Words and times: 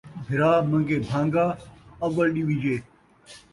بھرا 0.25 0.51
منگے 0.69 0.97
بھانڳا، 1.07 1.45
اول 2.05 2.27
ݙویجے 2.35 2.75